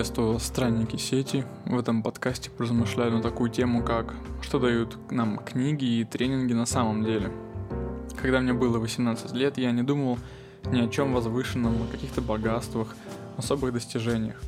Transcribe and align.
Приветствую 0.00 0.38
странники 0.38 0.96
сети. 0.96 1.44
В 1.66 1.78
этом 1.78 2.02
подкасте 2.02 2.50
размышляю 2.56 3.12
на 3.12 3.20
такую 3.20 3.50
тему, 3.50 3.84
как 3.84 4.14
что 4.40 4.58
дают 4.58 4.96
нам 5.10 5.36
книги 5.36 5.84
и 5.84 6.04
тренинги 6.04 6.54
на 6.54 6.64
самом 6.64 7.04
деле. 7.04 7.30
Когда 8.16 8.40
мне 8.40 8.54
было 8.54 8.78
18 8.78 9.32
лет, 9.34 9.58
я 9.58 9.72
не 9.72 9.82
думал 9.82 10.18
ни 10.72 10.80
о 10.80 10.88
чем 10.88 11.12
возвышенном, 11.12 11.82
о 11.82 11.92
каких-то 11.92 12.22
богатствах, 12.22 12.96
особых 13.36 13.74
достижениях. 13.74 14.40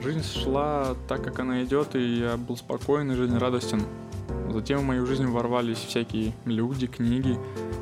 Жизнь 0.00 0.22
шла 0.22 0.94
так, 1.08 1.24
как 1.24 1.40
она 1.40 1.64
идет, 1.64 1.96
и 1.96 2.20
я 2.20 2.36
был 2.36 2.56
спокоен 2.56 3.10
и 3.10 3.16
жизнерадостен. 3.16 3.82
Затем 4.52 4.78
в 4.78 4.84
мою 4.84 5.06
жизнь 5.06 5.26
ворвались 5.26 5.78
всякие 5.78 6.34
люди, 6.44 6.86
книги, 6.86 7.36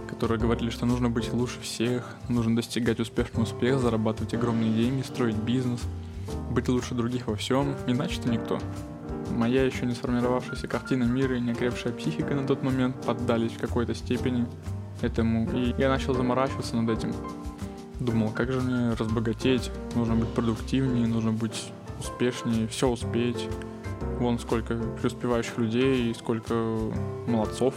которые 0.08 0.40
говорили, 0.40 0.70
что 0.70 0.86
нужно 0.86 1.10
быть 1.10 1.30
лучше 1.30 1.60
всех, 1.60 2.16
нужно 2.30 2.56
достигать 2.56 3.00
успешного 3.00 3.44
успеха, 3.44 3.80
зарабатывать 3.80 4.32
огромные 4.32 4.72
деньги, 4.72 5.02
строить 5.02 5.36
бизнес– 5.36 5.82
быть 6.50 6.68
лучше 6.68 6.94
других 6.94 7.26
во 7.26 7.36
всем, 7.36 7.74
иначе 7.86 8.20
ты 8.20 8.28
никто. 8.28 8.58
Моя 9.30 9.64
еще 9.64 9.86
не 9.86 9.94
сформировавшаяся 9.94 10.68
картина 10.68 11.04
мира 11.04 11.36
и 11.36 11.40
неокрепшая 11.40 11.92
психика 11.92 12.34
на 12.34 12.46
тот 12.46 12.62
момент 12.62 12.96
поддались 13.04 13.52
в 13.52 13.58
какой-то 13.58 13.94
степени 13.94 14.46
этому, 15.02 15.50
и 15.52 15.74
я 15.78 15.88
начал 15.88 16.14
заморачиваться 16.14 16.76
над 16.76 16.98
этим. 16.98 17.14
Думал, 18.00 18.30
как 18.30 18.52
же 18.52 18.60
мне 18.60 18.94
разбогатеть, 18.94 19.70
нужно 19.94 20.16
быть 20.16 20.28
продуктивнее, 20.28 21.06
нужно 21.06 21.32
быть 21.32 21.72
успешнее, 21.98 22.68
все 22.68 22.88
успеть. 22.88 23.48
Вон 24.18 24.38
сколько 24.38 24.76
преуспевающих 25.00 25.58
людей 25.58 26.10
и 26.10 26.14
сколько 26.14 26.54
молодцов. 27.26 27.74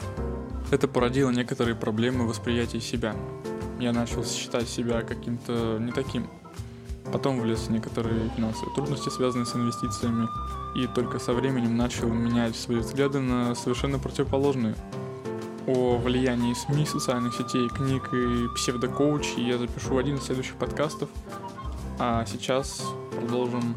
Это 0.72 0.88
породило 0.88 1.32
некоторые 1.32 1.76
проблемы 1.76 2.28
восприятия 2.28 2.80
себя. 2.80 3.16
Я 3.80 3.94
начал 3.94 4.24
считать 4.24 4.68
себя 4.68 5.02
каким-то 5.02 5.78
не 5.80 5.92
таким, 5.92 6.28
Потом 7.12 7.40
влез 7.40 7.62
в 7.62 7.72
некоторые 7.72 8.30
финансовые 8.36 8.74
трудности, 8.76 9.10
связанные 9.10 9.46
с 9.46 9.56
инвестициями, 9.56 10.28
и 10.76 10.86
только 10.88 11.18
со 11.20 11.34
временем 11.34 11.76
начал 11.76 12.08
менять 12.08 12.56
свои 12.56 12.78
взгляды 12.78 13.20
на 13.20 13.56
совершенно 13.56 13.98
противоположные. 13.98 14.76
О 15.66 15.98
влиянии 15.98 16.54
СМИ, 16.54 16.86
социальных 16.86 17.36
сетей, 17.36 17.68
книг 17.70 18.14
и 18.14 18.48
псевдокоучей 18.56 19.44
я 19.44 19.58
запишу 19.58 19.98
один 19.98 20.18
из 20.18 20.24
следующих 20.24 20.56
подкастов. 20.56 21.10
А 21.98 22.26
сейчас 22.26 22.84
продолжим 23.12 23.76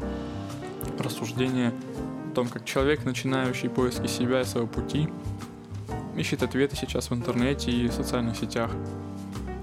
рассуждение 0.98 1.72
о 2.30 2.34
том, 2.34 2.48
как 2.48 2.64
человек, 2.64 3.04
начинающий 3.04 3.68
поиски 3.68 4.06
себя 4.06 4.42
и 4.42 4.44
своего 4.44 4.68
пути, 4.68 5.08
ищет 6.16 6.42
ответы 6.42 6.76
сейчас 6.76 7.10
в 7.10 7.14
интернете 7.14 7.70
и 7.70 7.88
социальных 7.90 8.36
сетях. 8.36 8.70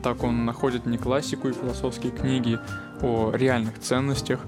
Так 0.04 0.24
он 0.24 0.46
находит 0.46 0.86
не 0.86 0.98
классику 0.98 1.50
и 1.50 1.54
философские 1.54 2.12
книги 2.12 2.60
о 3.02 3.32
реальных 3.34 3.80
ценностях, 3.80 4.40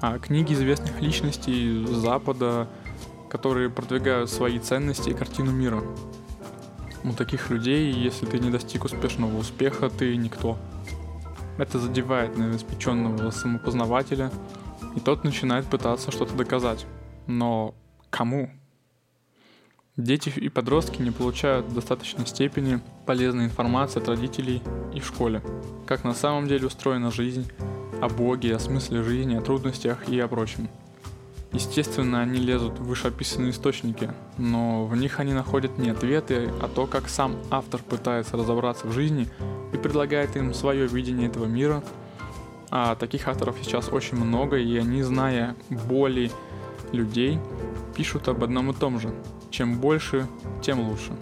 а 0.00 0.18
книги 0.18 0.52
известных 0.52 1.00
личностей 1.00 1.86
Запада, 1.86 2.68
которые 3.30 3.70
продвигают 3.70 4.30
свои 4.30 4.58
ценности 4.58 5.10
и 5.10 5.14
картину 5.14 5.52
мира. 5.52 5.82
У 7.04 7.12
таких 7.12 7.50
людей, 7.50 7.92
если 7.92 8.26
ты 8.26 8.38
не 8.38 8.50
достиг 8.50 8.84
успешного 8.84 9.36
успеха, 9.38 9.90
ты 9.90 10.16
никто. 10.16 10.58
Это 11.58 11.78
задевает 11.78 12.36
новоиспеченного 12.36 13.30
самопознавателя, 13.30 14.30
и 14.96 15.00
тот 15.00 15.24
начинает 15.24 15.66
пытаться 15.66 16.10
что-то 16.10 16.34
доказать. 16.34 16.86
Но 17.26 17.74
кому? 18.10 18.50
Дети 19.96 20.32
и 20.34 20.48
подростки 20.48 21.02
не 21.02 21.10
получают 21.10 21.66
в 21.66 21.74
достаточной 21.74 22.26
степени 22.26 22.80
полезной 23.04 23.44
информации 23.44 24.00
от 24.00 24.08
родителей 24.08 24.62
и 24.94 25.00
в 25.00 25.06
школе. 25.06 25.42
Как 25.86 26.02
на 26.02 26.14
самом 26.14 26.48
деле 26.48 26.66
устроена 26.66 27.10
жизнь, 27.10 27.50
о 28.02 28.08
Боге, 28.08 28.56
о 28.56 28.58
смысле 28.58 29.04
жизни, 29.04 29.36
о 29.36 29.40
трудностях 29.40 30.08
и 30.08 30.18
о 30.18 30.26
прочем. 30.26 30.68
Естественно, 31.52 32.20
они 32.20 32.40
лезут 32.40 32.80
в 32.80 32.84
вышеописанные 32.84 33.52
источники, 33.52 34.10
но 34.38 34.86
в 34.86 34.96
них 34.96 35.20
они 35.20 35.32
находят 35.32 35.78
не 35.78 35.90
ответы, 35.90 36.50
а 36.60 36.66
то, 36.66 36.86
как 36.86 37.08
сам 37.08 37.36
автор 37.50 37.80
пытается 37.80 38.36
разобраться 38.36 38.88
в 38.88 38.92
жизни 38.92 39.28
и 39.72 39.76
предлагает 39.76 40.36
им 40.36 40.52
свое 40.52 40.88
видение 40.88 41.28
этого 41.28 41.44
мира. 41.44 41.84
А 42.70 42.96
таких 42.96 43.28
авторов 43.28 43.56
сейчас 43.62 43.88
очень 43.92 44.16
много, 44.16 44.56
и 44.56 44.76
они, 44.78 45.02
зная 45.02 45.54
боли 45.70 46.32
людей, 46.90 47.38
пишут 47.94 48.26
об 48.26 48.42
одном 48.42 48.70
и 48.70 48.74
том 48.74 48.98
же. 48.98 49.14
Чем 49.50 49.78
больше, 49.78 50.26
тем 50.60 50.80
лучше. 50.80 51.12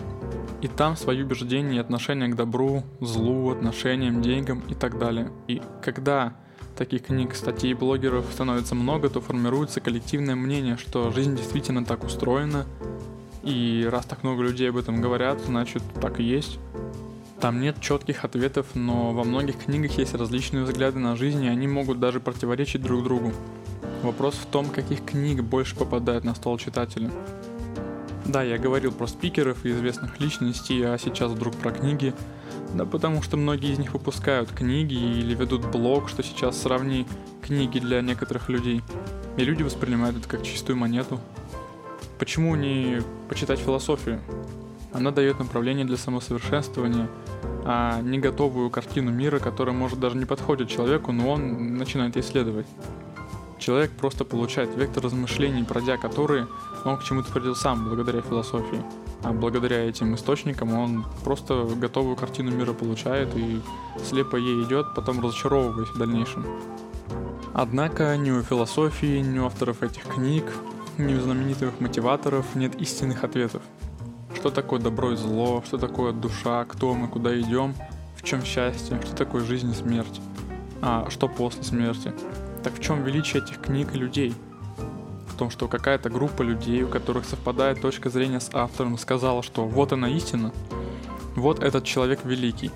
И 0.62 0.68
там 0.68 0.96
свои 0.96 1.22
убеждения 1.22 1.76
и 1.76 1.80
отношения 1.80 2.28
к 2.28 2.36
добру, 2.36 2.84
злу, 3.00 3.50
отношениям, 3.50 4.22
деньгам 4.22 4.62
и 4.68 4.74
так 4.74 4.98
далее. 4.98 5.30
И 5.46 5.60
когда 5.82 6.34
таких 6.80 7.02
книг, 7.02 7.34
статей 7.34 7.74
блогеров 7.74 8.24
становится 8.32 8.74
много, 8.74 9.10
то 9.10 9.20
формируется 9.20 9.82
коллективное 9.82 10.34
мнение, 10.34 10.78
что 10.78 11.10
жизнь 11.10 11.36
действительно 11.36 11.84
так 11.84 12.04
устроена, 12.04 12.64
и 13.42 13.86
раз 13.92 14.06
так 14.06 14.22
много 14.22 14.42
людей 14.42 14.70
об 14.70 14.78
этом 14.78 15.02
говорят, 15.02 15.40
значит 15.44 15.82
так 16.00 16.20
и 16.20 16.22
есть. 16.22 16.58
Там 17.38 17.60
нет 17.60 17.82
четких 17.82 18.24
ответов, 18.24 18.66
но 18.72 19.12
во 19.12 19.24
многих 19.24 19.58
книгах 19.58 19.98
есть 19.98 20.14
различные 20.14 20.64
взгляды 20.64 20.98
на 20.98 21.16
жизнь, 21.16 21.44
и 21.44 21.48
они 21.48 21.68
могут 21.68 22.00
даже 22.00 22.18
противоречить 22.18 22.80
друг 22.80 23.04
другу. 23.04 23.30
Вопрос 24.02 24.36
в 24.36 24.46
том, 24.46 24.70
каких 24.70 25.04
книг 25.04 25.42
больше 25.42 25.76
попадает 25.76 26.24
на 26.24 26.34
стол 26.34 26.56
читателя. 26.56 27.10
Да, 28.26 28.42
я 28.42 28.58
говорил 28.58 28.92
про 28.92 29.06
спикеров 29.06 29.64
и 29.64 29.70
известных 29.70 30.20
личностей, 30.20 30.82
а 30.82 30.98
сейчас 30.98 31.32
вдруг 31.32 31.54
про 31.56 31.72
книги. 31.72 32.14
Да 32.74 32.84
потому 32.84 33.22
что 33.22 33.36
многие 33.36 33.72
из 33.72 33.78
них 33.78 33.92
выпускают 33.92 34.50
книги 34.50 34.94
или 34.94 35.34
ведут 35.34 35.66
блог, 35.66 36.08
что 36.08 36.22
сейчас 36.22 36.60
сравни 36.60 37.06
книги 37.42 37.78
для 37.78 38.00
некоторых 38.00 38.48
людей. 38.48 38.82
И 39.36 39.44
люди 39.44 39.62
воспринимают 39.62 40.16
это 40.18 40.28
как 40.28 40.42
чистую 40.42 40.76
монету. 40.76 41.18
Почему 42.18 42.54
не 42.54 43.02
почитать 43.28 43.58
философию? 43.58 44.20
Она 44.92 45.10
дает 45.10 45.38
направление 45.38 45.84
для 45.84 45.96
самосовершенствования, 45.96 47.08
а 47.64 48.00
не 48.02 48.18
готовую 48.18 48.70
картину 48.70 49.10
мира, 49.10 49.38
которая 49.38 49.74
может 49.74 50.00
даже 50.00 50.16
не 50.16 50.24
подходит 50.24 50.68
человеку, 50.68 51.12
но 51.12 51.30
он 51.30 51.74
начинает 51.76 52.16
исследовать. 52.16 52.66
Человек 53.60 53.90
просто 53.92 54.24
получает 54.24 54.74
вектор 54.74 55.04
размышлений, 55.04 55.62
пройдя 55.64 55.98
которые 55.98 56.48
он 56.86 56.96
к 56.96 57.04
чему-то 57.04 57.30
придет 57.30 57.58
сам 57.58 57.84
благодаря 57.84 58.22
философии. 58.22 58.82
А 59.22 59.32
благодаря 59.32 59.84
этим 59.84 60.14
источникам 60.14 60.72
он 60.72 61.04
просто 61.24 61.64
готовую 61.76 62.16
картину 62.16 62.50
мира 62.52 62.72
получает 62.72 63.36
и 63.36 63.60
слепо 64.02 64.36
ей 64.36 64.64
идет, 64.64 64.94
потом 64.94 65.20
разочаровываясь 65.20 65.90
в 65.90 65.98
дальнейшем. 65.98 66.46
Однако 67.52 68.16
ни 68.16 68.30
у 68.30 68.42
философии, 68.42 69.18
ни 69.20 69.38
у 69.38 69.44
авторов 69.44 69.82
этих 69.82 70.04
книг, 70.04 70.44
ни 70.96 71.14
у 71.14 71.20
знаменитых 71.20 71.78
мотиваторов 71.80 72.54
нет 72.54 72.80
истинных 72.80 73.24
ответов. 73.24 73.62
Что 74.34 74.50
такое 74.50 74.80
добро 74.80 75.12
и 75.12 75.16
зло, 75.16 75.62
что 75.66 75.76
такое 75.76 76.12
душа, 76.12 76.64
кто 76.64 76.94
мы, 76.94 77.08
куда 77.08 77.38
идем, 77.38 77.74
в 78.16 78.22
чем 78.22 78.42
счастье, 78.42 78.98
что 79.02 79.14
такое 79.14 79.44
жизнь 79.44 79.70
и 79.70 79.74
смерть, 79.74 80.18
а 80.80 81.10
что 81.10 81.28
после 81.28 81.62
смерти. 81.62 82.14
Так 82.62 82.74
в 82.74 82.80
чем 82.80 83.04
величие 83.04 83.42
этих 83.42 83.60
книг 83.60 83.94
и 83.94 83.98
людей? 83.98 84.34
В 85.28 85.36
том, 85.36 85.50
что 85.50 85.68
какая-то 85.68 86.10
группа 86.10 86.42
людей, 86.42 86.82
у 86.82 86.88
которых 86.88 87.24
совпадает 87.24 87.80
точка 87.80 88.10
зрения 88.10 88.40
с 88.40 88.50
автором, 88.52 88.98
сказала, 88.98 89.42
что 89.42 89.66
вот 89.66 89.92
она 89.92 90.10
истина, 90.10 90.52
вот 91.36 91.62
этот 91.62 91.84
человек 91.84 92.20
великий. 92.24 92.70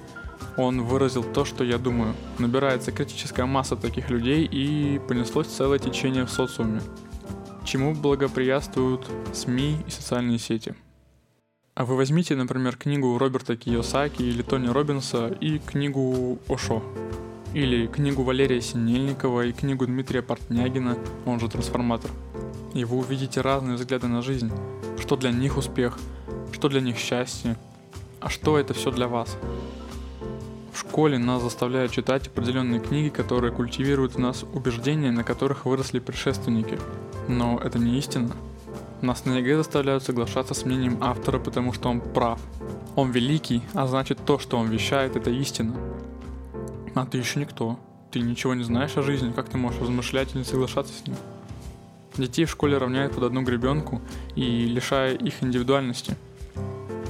Он 0.57 0.83
выразил 0.83 1.25
то, 1.25 1.45
что 1.45 1.65
я 1.65 1.79
думаю. 1.79 2.15
Набирается 2.39 2.93
критическая 2.93 3.45
масса 3.45 3.77
таких 3.77 4.09
людей 4.09 4.45
и 4.45 5.01
понеслось 5.07 5.49
целое 5.49 5.79
течение 5.79 6.25
в 6.25 6.31
социуме. 6.31 6.81
Чему 7.65 7.95
благоприятствуют 7.95 9.07
СМИ 9.33 9.79
и 9.87 9.91
социальные 9.91 10.39
сети. 10.39 10.75
А 11.75 11.85
вы 11.85 11.97
возьмите, 11.97 12.37
например, 12.37 12.77
книгу 12.77 13.19
Роберта 13.19 13.57
Киосаки 13.57 14.23
или 14.23 14.43
Тони 14.43 14.69
Робинса 14.69 15.27
и 15.41 15.59
книгу 15.59 16.39
Ошо 16.49 16.83
или 17.55 17.87
книгу 17.87 18.25
Валерия 18.25 18.61
Синельникова 18.61 19.47
и 19.47 19.53
книгу 19.53 19.87
Дмитрия 19.87 20.23
Портнягина, 20.23 20.99
он 21.25 21.39
же 21.39 21.49
трансформатор. 21.49 22.11
И 22.75 22.85
вы 22.85 22.99
увидите 22.99 23.41
разные 23.41 23.77
взгляды 23.77 24.09
на 24.09 24.23
жизнь. 24.23 24.51
Что 25.01 25.17
для 25.17 25.31
них 25.31 25.57
успех, 25.57 25.99
что 26.53 26.69
для 26.69 26.81
них 26.81 26.99
счастье, 26.99 27.57
а 28.21 28.29
что 28.29 28.59
это 28.59 28.75
все 28.75 28.91
для 28.91 29.07
вас. 29.07 29.37
В 30.73 30.81
школе 30.81 31.17
нас 31.19 31.43
заставляют 31.43 31.93
читать 31.93 32.27
определенные 32.27 32.81
книги, 32.81 33.09
которые 33.09 33.53
культивируют 33.53 34.17
в 34.17 34.19
нас 34.19 34.45
убеждения, 34.53 35.13
на 35.13 35.23
которых 35.23 35.65
выросли 35.65 36.01
предшественники. 36.01 36.79
Но 37.29 37.61
это 37.63 37.79
не 37.79 37.97
истина. 37.99 38.35
Нас 39.01 39.25
на 39.27 39.39
ЕГЭ 39.39 39.59
заставляют 39.59 40.03
соглашаться 40.03 40.55
с 40.55 40.65
мнением 40.65 40.99
автора, 41.01 41.39
потому 41.39 41.73
что 41.73 41.89
он 41.89 42.01
прав. 42.01 42.41
Он 42.97 43.13
великий, 43.13 43.63
а 43.75 43.87
значит 43.87 44.19
то, 44.25 44.41
что 44.41 44.59
он 44.59 44.69
вещает, 44.69 45.15
это 45.15 45.31
истина. 45.31 45.75
А 46.95 47.07
ты 47.07 47.19
еще 47.19 47.41
никто. 47.41 47.79
Ты 48.13 48.21
ничего 48.21 48.55
не 48.55 48.63
знаешь 48.63 48.97
о 48.97 49.03
жизни, 49.03 49.33
как 49.33 49.49
ты 49.49 49.59
можешь 49.59 49.81
размышлять 49.81 50.35
и 50.35 50.39
не 50.39 50.45
соглашаться 50.45 50.93
с 50.95 51.05
ним? 51.07 51.17
Детей 52.17 52.45
в 52.45 52.51
школе 52.51 52.79
равняют 52.79 53.15
под 53.15 53.25
одну 53.25 53.43
гребенку 53.43 54.01
и 54.37 54.67
лишая 54.67 55.15
их 55.15 55.43
индивидуальности. 55.43 56.17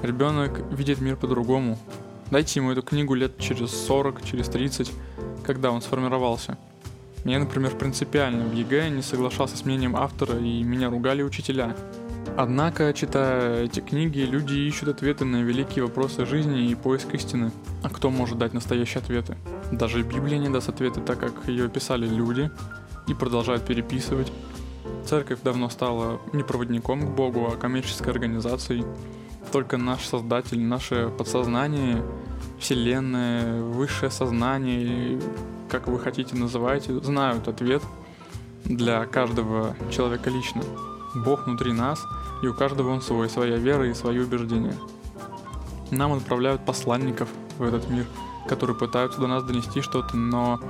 Ребенок 0.03 0.63
видит 0.73 1.03
мир 1.03 1.17
по-другому. 1.17 1.79
Дайте 2.31 2.61
ему 2.61 2.73
эту 2.73 2.83
книгу 2.83 3.13
лет 3.15 3.37
через 3.39 3.71
40, 3.71 4.25
через 4.25 4.49
30, 4.49 4.91
когда 5.45 5.71
он 5.71 5.83
сформировался. 5.83 6.57
Я, 7.27 7.39
например, 7.39 7.77
принципиально 7.77 8.45
в 8.47 8.55
ЕГЭ 8.55 8.89
не 8.89 9.03
соглашался 9.03 9.59
с 9.59 9.65
мнением 9.67 9.97
автора, 9.97 10.39
и 10.39 10.63
меня 10.63 10.89
ругали 10.89 11.23
учителя. 11.23 11.77
Однако, 12.37 12.93
читая 12.95 13.65
эти 13.65 13.81
книги, 13.81 14.21
люди 14.21 14.55
ищут 14.55 14.89
ответы 14.89 15.25
на 15.27 15.43
великие 15.43 15.85
вопросы 15.85 16.25
жизни 16.25 16.71
и 16.71 16.75
поиск 16.75 17.15
истины. 17.15 17.53
А 17.83 17.91
кто 17.91 18.11
может 18.11 18.39
дать 18.39 18.55
настоящие 18.55 19.03
ответы? 19.03 19.37
Даже 19.79 20.03
Библия 20.03 20.39
не 20.39 20.49
даст 20.49 20.69
ответы, 20.69 21.01
так 21.01 21.19
как 21.19 21.49
ее 21.49 21.69
писали 21.69 22.07
люди 22.07 22.51
и 23.09 23.15
продолжают 23.15 23.65
переписывать. 23.65 24.33
Церковь 25.05 25.41
давно 25.43 25.69
стала 25.69 26.21
не 26.33 26.43
проводником 26.43 27.03
к 27.07 27.11
Богу, 27.11 27.51
а 27.53 27.57
коммерческой 27.57 28.11
организацией. 28.13 28.85
Только 29.53 29.77
наш 29.77 30.05
Создатель, 30.07 30.61
наше 30.61 31.11
подсознание, 31.19 32.03
Вселенная, 32.59 33.63
высшее 33.63 34.11
сознание, 34.11 35.21
как 35.69 35.89
вы 35.89 35.99
хотите 35.99 36.37
называйте, 36.37 36.95
знают 37.01 37.49
ответ 37.49 37.83
для 38.65 39.05
каждого 39.07 39.77
человека 39.91 40.31
лично. 40.31 40.63
Бог 41.15 41.47
внутри 41.47 41.73
нас, 41.73 42.01
и 42.43 42.47
у 42.47 42.55
каждого 42.55 42.91
он 42.91 43.03
свой, 43.03 43.29
своя 43.29 43.57
вера 43.57 43.89
и 43.89 43.95
свои 43.95 44.19
убеждения. 44.19 44.75
Нам 45.91 46.13
отправляют 46.13 46.65
посланников 46.65 47.29
в 47.59 47.63
этот 47.63 47.89
мир, 47.91 48.07
которые 48.49 48.77
пытаются 48.77 49.21
до 49.21 49.27
нас 49.27 49.45
донести 49.45 49.81
что-то, 49.81 50.17
но 50.17 50.61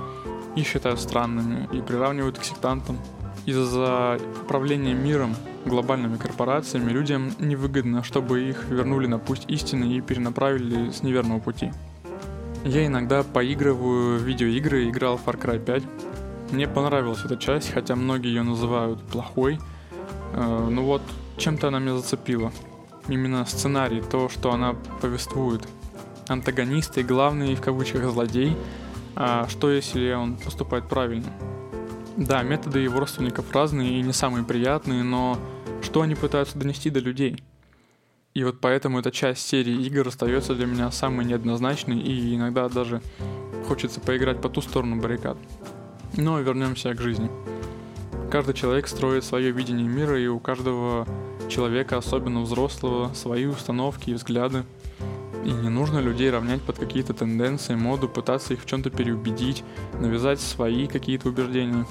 их 0.55 0.67
считают 0.67 0.99
странными 0.99 1.67
и 1.71 1.81
приравнивают 1.81 2.39
к 2.39 2.43
сектантам. 2.43 2.97
Из-за 3.45 4.19
управления 4.41 4.93
миром 4.93 5.35
глобальными 5.65 6.17
корпорациями 6.17 6.91
людям 6.91 7.31
невыгодно, 7.39 8.03
чтобы 8.03 8.43
их 8.43 8.65
вернули 8.69 9.07
на 9.07 9.19
путь 9.19 9.45
истины 9.47 9.85
и 9.85 10.01
перенаправили 10.01 10.89
с 10.89 11.03
неверного 11.03 11.39
пути. 11.39 11.71
Я 12.63 12.87
иногда 12.87 13.21
поигрываю 13.21 14.17
в 14.17 14.23
видеоигры, 14.23 14.89
играл 14.89 15.17
в 15.17 15.25
Far 15.25 15.39
Cry 15.39 15.63
5. 15.63 15.83
Мне 16.51 16.67
понравилась 16.67 17.23
эта 17.23 17.37
часть, 17.37 17.71
хотя 17.71 17.95
многие 17.95 18.29
ее 18.29 18.41
называют 18.41 18.99
плохой. 19.03 19.59
Э, 20.33 20.67
ну 20.71 20.83
вот, 20.83 21.03
чем-то 21.37 21.67
она 21.67 21.79
меня 21.79 21.97
зацепила. 21.97 22.51
Именно 23.07 23.45
сценарий, 23.45 24.01
то, 24.01 24.29
что 24.29 24.51
она 24.51 24.75
повествует. 25.01 25.67
Антагонист 26.27 26.97
и 26.97 27.03
главный, 27.03 27.55
в 27.55 27.61
кавычках, 27.61 28.09
злодей. 28.11 28.55
А 29.15 29.47
что 29.47 29.71
если 29.71 30.11
он 30.13 30.35
поступает 30.37 30.87
правильно? 30.87 31.31
Да, 32.17 32.43
методы 32.43 32.79
его 32.79 32.99
родственников 32.99 33.53
разные 33.53 33.99
и 33.99 34.01
не 34.01 34.13
самые 34.13 34.43
приятные, 34.43 35.03
но 35.03 35.37
что 35.81 36.01
они 36.01 36.15
пытаются 36.15 36.57
донести 36.57 36.89
до 36.89 36.99
людей? 36.99 37.43
И 38.33 38.43
вот 38.43 38.59
поэтому 38.59 38.99
эта 38.99 39.11
часть 39.11 39.47
серии 39.47 39.85
игр 39.85 40.07
остается 40.07 40.55
для 40.55 40.65
меня 40.65 40.91
самой 40.91 41.25
неоднозначной, 41.25 41.99
и 41.99 42.35
иногда 42.35 42.67
даже 42.67 43.01
хочется 43.67 44.01
поиграть 44.01 44.41
по 44.41 44.49
ту 44.49 44.61
сторону 44.61 45.01
баррикад. 45.01 45.37
Но 46.17 46.39
вернемся 46.39 46.93
к 46.93 47.01
жизни. 47.01 47.29
Каждый 48.31 48.53
человек 48.53 48.87
строит 48.87 49.23
свое 49.23 49.51
видение 49.51 49.87
мира, 49.87 50.19
и 50.19 50.27
у 50.27 50.39
каждого 50.39 51.07
человека, 51.49 51.97
особенно 51.97 52.41
взрослого, 52.41 53.13
свои 53.13 53.45
установки 53.45 54.09
и 54.09 54.13
взгляды. 54.13 54.63
И 55.45 55.51
не 55.51 55.69
нужно 55.69 55.99
людей 55.99 56.31
равнять 56.31 56.63
под 56.63 56.79
какие-то 56.79 57.13
тенденции, 57.13 57.75
моду, 57.75 58.09
пытаться 58.09 58.55
их 58.55 58.63
в 58.63 58.65
чем-то 58.65 58.89
переубедить, 58.89 59.63
навязать 59.99 60.39
свои 60.39 60.87
какие-то 60.87 61.29
убеждения. 61.29 61.85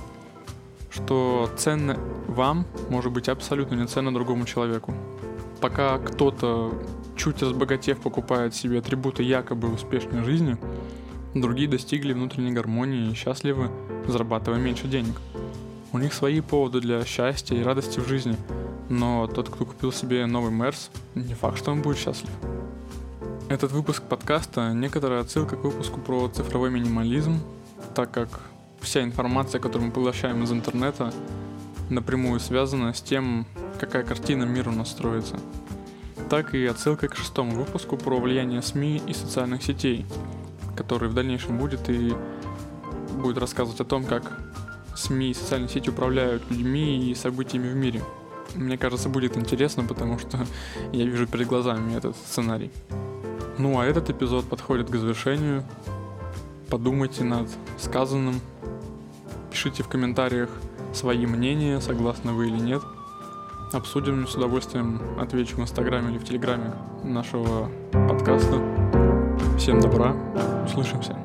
Что 0.90 1.48
ценно 1.56 1.96
вам, 2.26 2.66
может 2.90 3.12
быть 3.12 3.28
абсолютно 3.28 3.76
не 3.76 3.86
ценно 3.86 4.12
другому 4.12 4.44
человеку. 4.44 4.92
Пока 5.60 5.98
кто-то, 5.98 6.74
чуть 7.16 7.42
разбогатев, 7.42 8.00
покупает 8.00 8.56
себе 8.56 8.80
атрибуты 8.80 9.22
якобы 9.22 9.72
успешной 9.72 10.24
жизни, 10.24 10.56
другие 11.32 11.68
достигли 11.68 12.12
внутренней 12.12 12.52
гармонии 12.52 13.12
и 13.12 13.14
счастливы, 13.14 13.70
зарабатывая 14.08 14.58
меньше 14.58 14.88
денег. 14.88 15.14
У 15.92 15.98
них 15.98 16.12
свои 16.12 16.40
поводы 16.40 16.80
для 16.80 17.04
счастья 17.04 17.54
и 17.54 17.62
радости 17.62 18.00
в 18.00 18.08
жизни, 18.08 18.36
но 18.88 19.28
тот, 19.28 19.48
кто 19.48 19.64
купил 19.64 19.92
себе 19.92 20.26
новый 20.26 20.50
Мерс, 20.50 20.90
не 21.14 21.34
факт, 21.34 21.58
что 21.58 21.70
он 21.70 21.82
будет 21.82 21.98
счастлив. 21.98 22.30
Этот 23.50 23.72
выпуск 23.72 24.02
подкаста– 24.02 24.72
некоторая 24.74 25.20
отсылка 25.20 25.56
к 25.56 25.64
выпуску 25.64 26.00
про 26.00 26.28
цифровой 26.28 26.70
минимализм, 26.70 27.40
так 27.94 28.10
как 28.10 28.40
вся 28.80 29.02
информация, 29.02 29.60
которую 29.60 29.88
мы 29.88 29.92
получаем 29.92 30.42
из 30.42 30.50
интернета, 30.50 31.12
напрямую 31.90 32.40
связана 32.40 32.94
с 32.94 33.02
тем, 33.02 33.46
какая 33.78 34.02
картина 34.02 34.44
мира 34.44 34.70
у 34.70 34.72
нас 34.72 34.90
строится. 34.90 35.38
Так 36.30 36.54
и 36.54 36.64
отсылка 36.64 37.06
к 37.08 37.16
шестому 37.16 37.54
выпуску 37.54 37.98
про 37.98 38.18
влияние 38.18 38.62
СМИ 38.62 39.02
и 39.06 39.12
социальных 39.12 39.62
сетей, 39.62 40.06
который 40.74 41.10
в 41.10 41.14
дальнейшем 41.14 41.58
будет 41.58 41.90
и 41.90 42.14
будет 43.12 43.36
рассказывать 43.36 43.80
о 43.80 43.84
том, 43.84 44.06
как 44.06 44.40
СМИ 44.96 45.32
и 45.32 45.34
социальные 45.34 45.68
сети 45.68 45.90
управляют 45.90 46.50
людьми 46.50 47.10
и 47.10 47.14
событиями 47.14 47.68
в 47.68 47.76
мире. 47.76 48.02
Мне 48.54 48.78
кажется, 48.78 49.10
будет 49.10 49.36
интересно, 49.36 49.84
потому 49.84 50.18
что 50.18 50.38
я 50.92 51.04
вижу 51.04 51.26
перед 51.26 51.46
глазами 51.46 51.94
этот 51.94 52.16
сценарий. 52.16 52.70
Ну 53.58 53.78
а 53.78 53.84
этот 53.84 54.10
эпизод 54.10 54.46
подходит 54.46 54.90
к 54.90 54.96
завершению. 54.96 55.62
Подумайте 56.70 57.24
над 57.24 57.48
сказанным. 57.78 58.40
Пишите 59.50 59.82
в 59.82 59.88
комментариях 59.88 60.48
свои 60.92 61.24
мнения, 61.26 61.80
согласны 61.80 62.32
вы 62.32 62.48
или 62.48 62.58
нет. 62.58 62.82
Обсудим 63.72 64.26
с 64.26 64.34
удовольствием, 64.34 65.00
отвечу 65.18 65.56
в 65.56 65.60
инстаграме 65.60 66.10
или 66.10 66.18
в 66.18 66.24
телеграме 66.24 66.72
нашего 67.02 67.70
подкаста. 67.92 68.60
Всем 69.56 69.80
добра, 69.80 70.14
услышимся. 70.64 71.23